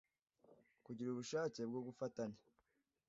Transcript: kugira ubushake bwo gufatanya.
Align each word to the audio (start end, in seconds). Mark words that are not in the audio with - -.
kugira 0.85 1.07
ubushake 1.11 1.61
bwo 1.69 1.81
gufatanya. 1.87 2.39